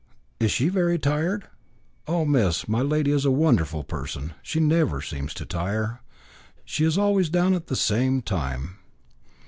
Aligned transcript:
Is 0.39 0.49
she 0.49 0.67
very 0.69 0.97
tired?" 0.97 1.47
"Oh, 2.07 2.25
miss, 2.25 2.67
my 2.67 2.81
lady 2.81 3.11
is 3.11 3.23
a 3.23 3.29
wonderful 3.29 3.83
person; 3.83 4.33
she 4.41 4.59
never 4.59 4.99
seems 4.99 5.31
to 5.35 5.45
tire. 5.45 6.01
She 6.65 6.83
is 6.85 6.97
always 6.97 7.29
down 7.29 7.53
at 7.53 7.67
the 7.67 7.75
same 7.75 8.23
time." 8.23 8.77